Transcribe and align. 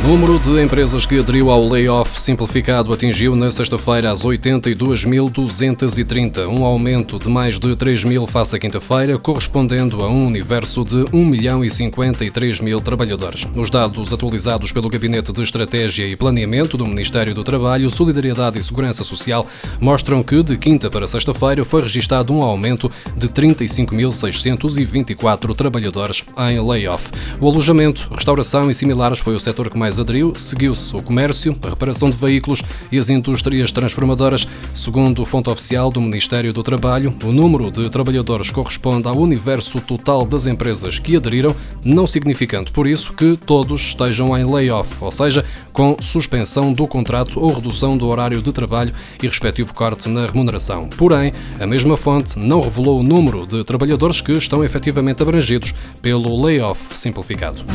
O 0.02 0.08
número 0.08 0.39
de 0.39 0.64
empresas 0.64 1.05
que 1.05 1.19
aderiu 1.19 1.52
ao 1.52 1.67
layoff 1.67 2.22
simplificado 2.22 2.94
atingiu 2.94 3.36
na 3.36 3.52
sexta-feira 3.52 4.09
as 4.09 4.22
82.230, 4.22 6.47
um 6.47 6.64
aumento 6.64 7.19
de 7.19 7.28
mais 7.28 7.59
de 7.59 7.75
3 7.75 8.05
mil 8.05 8.25
face 8.25 8.55
à 8.55 8.59
quinta-feira, 8.59 9.20
correspondendo 9.20 10.02
a 10.02 10.09
um 10.09 10.25
universo 10.25 10.86
de 10.86 11.03
1 11.11 11.25
milhão 11.25 11.66
e 11.66 11.70
53 11.70 12.61
mil 12.61 12.80
trabalhadores. 12.80 13.45
Os 13.53 13.70
dados 13.70 14.14
atualizados 14.14 14.72
pelo 14.72 14.89
Gabinete 14.89 15.33
de 15.33 15.44
Estratégia 15.44 16.08
e 16.08 16.16
Planeamento 16.16 16.77
do 16.77 16.88
Ministério 16.88 17.36
do 17.36 17.44
Trabalho, 17.44 17.92
Solidariedade 17.92 18.58
e 18.58 18.64
Segurança 18.64 19.03
Social 19.03 19.45
mostram 19.81 20.23
que 20.23 20.42
de 20.42 20.55
quinta 20.55 20.89
para 20.89 21.09
sexta-feira 21.09 21.66
foi 21.66 21.81
registado 21.81 22.33
um 22.33 22.42
aumento 22.42 22.89
de 23.17 23.27
35.624 23.27 25.53
trabalhadores 25.53 26.23
em 26.50 26.58
layoff. 26.66 27.11
O 27.39 27.50
alojamento, 27.50 28.08
restauração 28.16 28.72
e 28.72 28.73
similares 28.73 29.20
foi 29.20 29.36
o 29.36 29.39
setor 29.39 29.70
que 29.70 29.77
mais 29.77 29.89
mais 29.90 30.00
aderiu, 30.00 30.36
seguiu-se 30.38 30.95
o 30.95 31.02
comércio, 31.02 31.56
a 31.64 31.70
reparação 31.70 32.12
de 32.12 32.16
veículos 32.16 32.62
e 32.92 33.00
as 33.00 33.09
indústrias 33.09 33.72
transformadoras. 33.72 34.48
Segundo 34.72 35.26
fonte 35.26 35.50
oficial 35.50 35.90
do 35.90 36.00
Ministério 36.00 36.54
do 36.54 36.62
Trabalho, 36.62 37.12
o 37.23 37.32
número 37.32 37.72
de 37.72 37.90
trabalhadores 37.90 38.52
corresponde 38.52 39.08
ao 39.08 39.17
universo 39.17 39.82
total 39.82 40.26
das 40.26 40.45
empresas 40.45 41.00
que 41.00 41.16
aderiram, 41.16 41.56
não 41.84 42.06
significando 42.06 42.72
por 42.72 42.86
isso 42.86 43.14
que 43.14 43.36
todos 43.36 43.82
estejam 43.82 44.38
em 44.38 44.45
layoff, 44.45 44.95
ou 45.02 45.12
seja, 45.12 45.44
com 45.73 45.98
suspensão 46.00 46.72
do 46.72 46.86
contrato 46.86 47.40
ou 47.40 47.52
redução 47.52 47.98
do 47.98 48.08
horário 48.10 48.44
de 48.44 48.52
trabalho 48.52 48.94
e 49.23 49.28
respectivo 49.28 49.73
corte 49.73 50.08
na 50.08 50.28
remuneração. 50.28 50.88
Porém, 50.88 51.34
a 51.60 51.66
mesma 51.66 51.98
fonte 51.98 52.38
não 52.38 52.62
revelou 52.62 53.00
o 53.00 53.04
número 53.04 53.48
de 53.48 53.64
trabalhadores 53.64 54.22
que 54.22 54.34
estão 54.34 54.64
efetivamente 54.64 55.23
abrangidos 55.23 55.73
pelo 56.00 56.40
layoff 56.40 56.95
simplificado. 56.95 57.66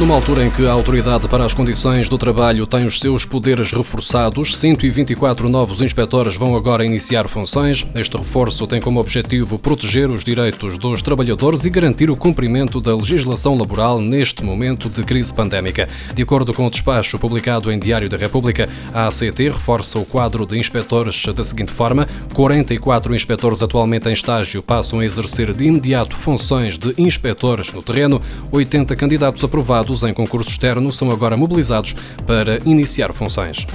Numa 0.00 0.14
altura 0.14 0.46
em 0.46 0.50
que 0.50 0.64
a 0.64 0.70
Autoridade 0.70 1.26
para 1.26 1.44
as 1.44 1.52
Condições 1.52 2.08
do 2.08 2.16
Trabalho 2.16 2.68
tem 2.68 2.86
os 2.86 3.00
seus 3.00 3.26
poderes 3.26 3.72
reforçados, 3.72 4.56
124 4.56 5.48
novos 5.48 5.82
inspectores 5.82 6.36
vão 6.36 6.54
agora 6.54 6.86
iniciar 6.86 7.26
funções. 7.26 7.84
Este 7.96 8.16
reforço 8.16 8.64
tem 8.68 8.80
como 8.80 9.00
objetivo 9.00 9.58
proteger 9.58 10.08
os 10.08 10.22
direitos 10.22 10.78
dos 10.78 11.02
trabalhadores 11.02 11.64
e 11.64 11.70
garantir 11.70 12.12
o 12.12 12.16
cumprimento 12.16 12.80
da 12.80 12.94
legislação 12.94 13.58
laboral 13.58 14.00
neste 14.00 14.44
momento 14.44 14.88
de 14.88 15.02
crise 15.02 15.34
pandémica. 15.34 15.88
De 16.14 16.22
acordo 16.22 16.54
com 16.54 16.64
o 16.64 16.70
despacho 16.70 17.18
publicado 17.18 17.72
em 17.72 17.78
Diário 17.78 18.08
da 18.08 18.16
República, 18.16 18.68
a 18.94 19.08
ACT 19.08 19.48
reforça 19.48 19.98
o 19.98 20.04
quadro 20.04 20.46
de 20.46 20.56
inspectores 20.56 21.24
da 21.34 21.42
seguinte 21.42 21.72
forma: 21.72 22.06
44 22.34 23.16
inspectores 23.16 23.64
atualmente 23.64 24.08
em 24.08 24.12
estágio 24.12 24.62
passam 24.62 25.00
a 25.00 25.04
exercer 25.04 25.52
de 25.52 25.64
imediato 25.64 26.14
funções 26.14 26.78
de 26.78 26.94
inspectores 26.96 27.72
no 27.72 27.82
terreno, 27.82 28.22
80 28.52 28.94
candidatos 28.94 29.42
aprovados 29.42 29.87
em 30.08 30.14
concurso 30.14 30.50
externo 30.50 30.92
são 30.92 31.10
agora 31.10 31.36
mobilizados 31.36 31.94
para 32.26 32.58
iniciar 32.64 33.12
funções. 33.12 33.66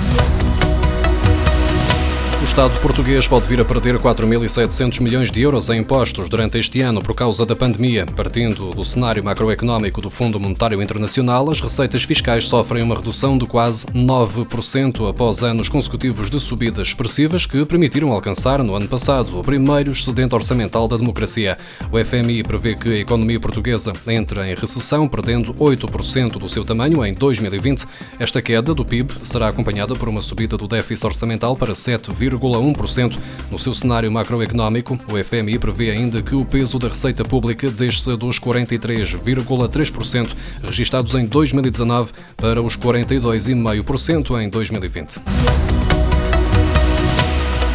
Estado 2.54 2.80
português 2.82 3.28
pode 3.28 3.48
vir 3.48 3.60
a 3.60 3.66
perder 3.66 3.98
4.700 3.98 5.02
milhões 5.02 5.32
de 5.32 5.42
euros 5.42 5.72
em 5.72 5.80
impostos 5.80 6.30
durante 6.30 6.56
este 6.60 6.82
ano 6.82 7.02
por 7.02 7.16
causa 7.16 7.48
da 7.48 7.56
pandemia. 7.56 8.06
Partindo 8.06 8.70
do 8.70 8.86
cenário 8.86 9.24
macroeconómico 9.24 10.00
do 10.00 10.08
Fundo 10.08 10.40
Monetário 10.40 10.80
Internacional, 10.80 11.50
as 11.50 11.60
receitas 11.60 12.04
fiscais 12.04 12.48
sofrem 12.48 12.84
uma 12.84 12.94
redução 12.94 13.40
de 13.40 13.48
quase 13.48 13.88
9% 13.88 15.10
após 15.10 15.42
anos 15.42 15.68
consecutivos 15.68 16.30
de 16.30 16.40
subidas 16.40 16.90
expressivas 16.90 17.48
que 17.48 17.66
permitiram 17.66 18.12
alcançar, 18.12 18.62
no 18.62 18.76
ano 18.76 18.88
passado, 18.88 19.40
o 19.40 19.44
primeiro 19.44 19.90
excedente 19.90 20.36
orçamental 20.36 20.88
da 20.88 20.96
democracia. 20.96 21.58
O 21.92 21.98
FMI 21.98 22.44
prevê 22.44 22.76
que 22.76 22.94
a 22.94 23.00
economia 23.00 23.40
portuguesa 23.40 23.94
entre 24.06 24.48
em 24.48 24.54
recessão, 24.54 25.08
perdendo 25.08 25.56
8% 25.56 26.34
do 26.34 26.48
seu 26.48 26.64
tamanho 26.64 27.04
em 27.04 27.16
2020. 27.16 27.88
Esta 28.20 28.44
queda 28.44 28.76
do 28.76 28.86
PIB 28.86 29.12
será 29.24 29.48
acompanhada 29.48 29.96
por 29.96 30.08
uma 30.08 30.22
subida 30.22 30.56
do 30.56 30.68
déficit 30.68 31.08
orçamental 31.08 31.58
para 31.58 31.74
7, 31.74 32.12
0,1%. 32.44 33.18
No 33.52 33.58
seu 33.58 33.74
cenário 33.74 34.12
macroeconómico, 34.12 34.98
o 35.08 35.24
FMI 35.24 35.58
prevê 35.60 35.92
ainda 35.92 36.22
que 36.22 36.36
o 36.36 36.44
peso 36.44 36.78
da 36.78 36.90
receita 36.90 37.24
pública 37.24 37.70
desça 37.70 38.18
dos 38.18 38.40
43,3% 38.40 40.36
registados 40.64 41.16
em 41.16 41.26
2019 41.26 42.12
para 42.36 42.62
os 42.62 42.78
42,5% 42.78 44.42
em 44.42 44.50
2020. 44.50 45.83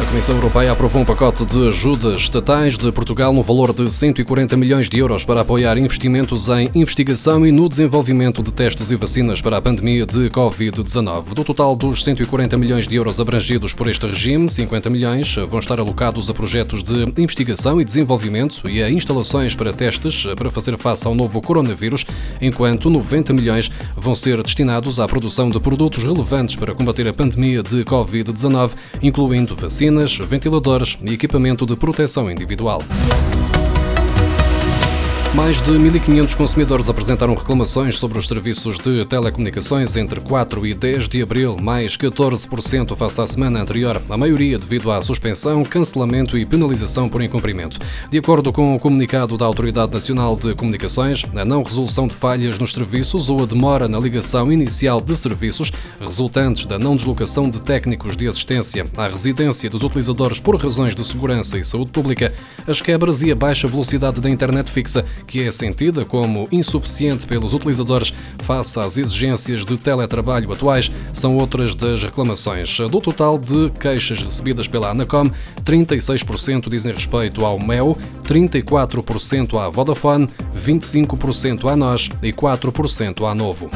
Comissão 0.09 0.35
Europeia 0.35 0.71
aprovou 0.71 1.03
um 1.03 1.05
pacote 1.05 1.45
de 1.45 1.67
ajudas 1.67 2.21
estatais 2.21 2.75
de 2.79 2.91
Portugal 2.91 3.31
no 3.31 3.43
valor 3.43 3.71
de 3.71 3.87
140 3.87 4.57
milhões 4.57 4.89
de 4.89 4.97
euros 4.97 5.23
para 5.23 5.41
apoiar 5.41 5.77
investimentos 5.77 6.49
em 6.49 6.67
investigação 6.73 7.45
e 7.45 7.51
no 7.51 7.69
desenvolvimento 7.69 8.41
de 8.41 8.51
testes 8.51 8.89
e 8.89 8.95
vacinas 8.95 9.39
para 9.39 9.57
a 9.57 9.61
pandemia 9.61 10.07
de 10.07 10.27
Covid-19. 10.31 11.35
Do 11.35 11.43
total 11.43 11.75
dos 11.75 12.03
140 12.03 12.57
milhões 12.57 12.87
de 12.87 12.95
euros 12.95 13.21
abrangidos 13.21 13.71
por 13.71 13.87
este 13.87 14.07
regime, 14.07 14.49
50 14.49 14.89
milhões 14.89 15.35
vão 15.47 15.59
estar 15.59 15.79
alocados 15.79 16.27
a 16.27 16.33
projetos 16.33 16.81
de 16.81 17.03
investigação 17.21 17.79
e 17.79 17.85
desenvolvimento 17.85 18.67
e 18.67 18.81
a 18.81 18.89
instalações 18.89 19.53
para 19.53 19.71
testes 19.71 20.25
para 20.35 20.49
fazer 20.49 20.75
face 20.79 21.05
ao 21.05 21.13
novo 21.13 21.39
coronavírus, 21.39 22.03
enquanto 22.41 22.89
90 22.89 23.31
milhões 23.31 23.69
vão 23.95 24.15
ser 24.15 24.41
destinados 24.41 24.99
à 24.99 25.07
produção 25.07 25.51
de 25.51 25.59
produtos 25.59 26.03
relevantes 26.03 26.55
para 26.55 26.73
combater 26.73 27.07
a 27.07 27.13
pandemia 27.13 27.61
de 27.61 27.85
Covid-19, 27.85 28.71
incluindo 29.03 29.55
vacinas 29.55 29.98
ventiladores 30.07 30.97
e 31.03 31.13
equipamento 31.13 31.65
de 31.65 31.75
proteção 31.75 32.31
individual. 32.31 32.81
Mais 35.35 35.61
de 35.61 35.71
1.500 35.71 36.35
consumidores 36.35 36.89
apresentaram 36.89 37.35
reclamações 37.35 37.99
sobre 37.99 38.17
os 38.17 38.25
serviços 38.25 38.79
de 38.79 39.05
telecomunicações 39.05 39.95
entre 39.95 40.19
4 40.19 40.65
e 40.65 40.73
10 40.73 41.07
de 41.07 41.21
abril, 41.21 41.55
mais 41.61 41.95
14% 41.95 42.95
face 42.95 43.21
à 43.21 43.27
semana 43.27 43.61
anterior, 43.61 44.01
a 44.09 44.17
maioria 44.17 44.57
devido 44.57 44.91
à 44.91 44.99
suspensão, 45.03 45.63
cancelamento 45.63 46.35
e 46.35 46.45
penalização 46.45 47.07
por 47.07 47.21
incumprimento. 47.21 47.77
De 48.09 48.17
acordo 48.17 48.51
com 48.51 48.75
o 48.75 48.79
comunicado 48.79 49.37
da 49.37 49.45
Autoridade 49.45 49.93
Nacional 49.93 50.35
de 50.35 50.55
Comunicações, 50.55 51.23
a 51.35 51.45
não 51.45 51.61
resolução 51.61 52.07
de 52.07 52.15
falhas 52.15 52.57
nos 52.57 52.71
serviços 52.71 53.29
ou 53.29 53.43
a 53.43 53.45
demora 53.45 53.87
na 53.87 53.99
ligação 53.99 54.51
inicial 54.51 54.99
de 54.99 55.15
serviços 55.15 55.71
resultantes 56.01 56.65
da 56.65 56.79
não 56.79 56.95
deslocação 56.95 57.51
de 57.51 57.61
técnicos 57.61 58.17
de 58.17 58.27
assistência 58.27 58.83
à 58.97 59.07
residência 59.07 59.69
dos 59.69 59.83
utilizadores 59.83 60.39
por 60.39 60.55
razões 60.55 60.95
de 60.95 61.05
segurança 61.05 61.59
e 61.59 61.63
saúde 61.63 61.91
pública, 61.91 62.33
as 62.67 62.81
quebras 62.81 63.21
e 63.21 63.31
a 63.31 63.35
baixa 63.35 63.67
velocidade 63.67 64.19
da 64.19 64.29
internet 64.29 64.71
fixa 64.71 65.05
que 65.27 65.43
é 65.43 65.51
sentida 65.51 66.05
como 66.05 66.47
insuficiente 66.51 67.27
pelos 67.27 67.53
utilizadores 67.53 68.13
face 68.39 68.79
às 68.79 68.97
exigências 68.97 69.65
de 69.65 69.77
teletrabalho 69.77 70.51
atuais, 70.51 70.91
são 71.13 71.37
outras 71.37 71.75
das 71.75 72.03
reclamações. 72.03 72.77
Do 72.77 73.01
total 73.01 73.37
de 73.37 73.69
queixas 73.79 74.21
recebidas 74.21 74.67
pela 74.67 74.89
Anacom, 74.89 75.29
36% 75.63 76.69
dizem 76.69 76.93
respeito 76.93 77.45
ao 77.45 77.59
MEO, 77.59 77.97
34% 78.23 79.59
à 79.59 79.69
Vodafone, 79.69 80.27
25% 80.55 81.71
à 81.71 81.75
NOS 81.75 82.09
e 82.21 82.31
4% 82.31 83.29
à 83.29 83.35
Novo. 83.35 83.69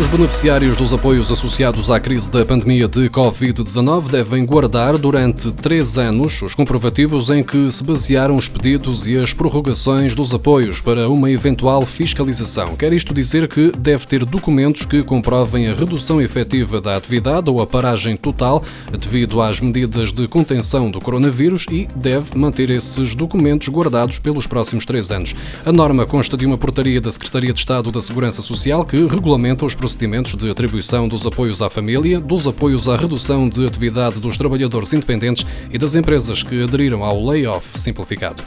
Os 0.00 0.06
beneficiários 0.06 0.74
dos 0.74 0.94
apoios 0.94 1.30
associados 1.30 1.90
à 1.90 2.00
crise 2.00 2.30
da 2.30 2.46
pandemia 2.46 2.88
de 2.88 3.10
Covid-19 3.10 4.08
devem 4.08 4.44
guardar 4.44 4.96
durante 4.96 5.52
três 5.52 5.98
anos 5.98 6.40
os 6.40 6.54
comprovativos 6.54 7.28
em 7.28 7.42
que 7.42 7.70
se 7.70 7.84
basearam 7.84 8.34
os 8.34 8.48
pedidos 8.48 9.06
e 9.06 9.18
as 9.18 9.34
prorrogações 9.34 10.14
dos 10.14 10.34
apoios 10.34 10.80
para 10.80 11.10
uma 11.10 11.30
eventual 11.30 11.84
fiscalização. 11.84 12.74
Quer 12.74 12.92
isto 12.94 13.12
dizer 13.12 13.46
que 13.46 13.70
deve 13.78 14.06
ter 14.06 14.24
documentos 14.24 14.86
que 14.86 15.02
comprovem 15.02 15.68
a 15.68 15.74
redução 15.74 16.22
efetiva 16.22 16.80
da 16.80 16.96
atividade 16.96 17.50
ou 17.50 17.60
a 17.60 17.66
paragem 17.66 18.16
total 18.16 18.64
devido 18.98 19.42
às 19.42 19.60
medidas 19.60 20.10
de 20.10 20.26
contenção 20.26 20.90
do 20.90 21.02
coronavírus 21.02 21.66
e 21.70 21.86
deve 21.94 22.36
manter 22.36 22.70
esses 22.70 23.14
documentos 23.14 23.68
guardados 23.68 24.18
pelos 24.18 24.46
próximos 24.46 24.86
três 24.86 25.12
anos. 25.12 25.36
A 25.66 25.70
norma 25.70 26.06
consta 26.06 26.34
de 26.34 26.46
uma 26.46 26.56
portaria 26.56 27.00
da 27.00 27.10
Secretaria 27.10 27.52
de 27.52 27.58
Estado 27.58 27.92
da 27.92 28.00
Segurança 28.00 28.40
Social 28.40 28.86
que 28.86 29.06
regulamenta 29.06 29.66
os 29.66 29.74
procedimentos 29.82 30.36
de 30.36 30.48
atribuição 30.48 31.08
dos 31.08 31.26
apoios 31.26 31.60
à 31.60 31.68
família, 31.68 32.20
dos 32.20 32.46
apoios 32.46 32.88
à 32.88 32.96
redução 32.96 33.48
de 33.48 33.66
atividade 33.66 34.20
dos 34.20 34.36
trabalhadores 34.36 34.92
independentes 34.92 35.44
e 35.72 35.76
das 35.76 35.96
empresas 35.96 36.40
que 36.40 36.62
aderiram 36.62 37.02
ao 37.02 37.20
layoff 37.20 37.76
simplificado. 37.76 38.44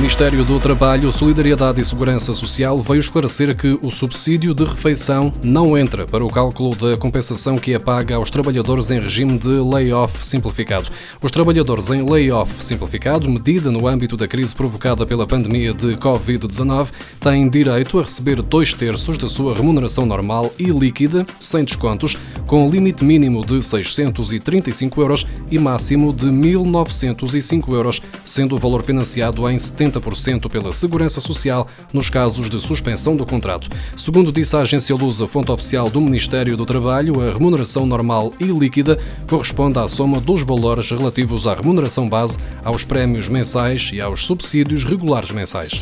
Ministério 0.00 0.46
do 0.46 0.58
Trabalho, 0.58 1.12
Solidariedade 1.12 1.78
e 1.78 1.84
Segurança 1.84 2.32
Social 2.32 2.78
veio 2.78 3.00
esclarecer 3.00 3.54
que 3.54 3.78
o 3.82 3.90
subsídio 3.90 4.54
de 4.54 4.64
refeição 4.64 5.30
não 5.42 5.76
entra 5.76 6.06
para 6.06 6.24
o 6.24 6.30
cálculo 6.30 6.74
da 6.74 6.96
compensação 6.96 7.58
que 7.58 7.74
é 7.74 7.78
paga 7.78 8.16
aos 8.16 8.30
trabalhadores 8.30 8.90
em 8.90 8.98
regime 8.98 9.36
de 9.36 9.48
layoff 9.48 10.26
simplificado. 10.26 10.88
Os 11.20 11.30
trabalhadores 11.30 11.90
em 11.90 12.02
layoff 12.02 12.64
simplificado, 12.64 13.28
medida 13.28 13.70
no 13.70 13.86
âmbito 13.86 14.16
da 14.16 14.26
crise 14.26 14.54
provocada 14.54 15.04
pela 15.04 15.26
pandemia 15.26 15.74
de 15.74 15.88
Covid-19, 15.96 16.88
têm 17.20 17.50
direito 17.50 17.98
a 17.98 18.02
receber 18.02 18.40
dois 18.40 18.72
terços 18.72 19.18
da 19.18 19.28
sua 19.28 19.54
remuneração 19.54 20.06
normal 20.06 20.50
e 20.58 20.64
líquida, 20.64 21.26
sem 21.38 21.62
descontos, 21.62 22.16
com 22.46 22.66
limite 22.66 23.04
mínimo 23.04 23.44
de 23.44 23.62
635 23.62 24.98
euros 25.02 25.26
e 25.50 25.58
máximo 25.58 26.10
de 26.10 26.26
1.905 26.26 27.74
euros, 27.74 28.00
sendo 28.24 28.56
o 28.56 28.58
valor 28.58 28.82
financiado 28.82 29.46
em 29.50 29.56
70% 29.56 29.89
pela 29.98 30.72
Segurança 30.72 31.20
Social 31.20 31.66
nos 31.92 32.10
casos 32.10 32.50
de 32.50 32.60
suspensão 32.60 33.16
do 33.16 33.24
contrato. 33.24 33.70
Segundo 33.96 34.30
disse 34.30 34.54
a 34.54 34.60
agência 34.60 34.94
Lusa, 34.94 35.26
fonte 35.26 35.50
oficial 35.50 35.88
do 35.88 36.00
Ministério 36.00 36.56
do 36.56 36.66
Trabalho, 36.66 37.20
a 37.26 37.32
remuneração 37.32 37.86
normal 37.86 38.32
e 38.38 38.44
líquida 38.44 38.98
corresponde 39.26 39.78
à 39.78 39.88
soma 39.88 40.20
dos 40.20 40.42
valores 40.42 40.90
relativos 40.90 41.46
à 41.46 41.54
remuneração 41.54 42.08
base, 42.08 42.38
aos 42.62 42.84
prémios 42.84 43.28
mensais 43.28 43.90
e 43.94 44.00
aos 44.00 44.26
subsídios 44.26 44.84
regulares 44.84 45.30
mensais. 45.30 45.80